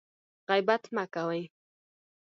[0.49, 1.41] غیبت مه کوئ